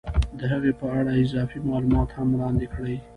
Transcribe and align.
د 0.39 0.41
هغې 0.51 0.71
په 0.79 0.85
اړه 0.99 1.11
اضافي 1.23 1.59
معلومات 1.69 2.09
هم 2.17 2.27
وړاندې 2.33 2.67
کړي 2.75 2.97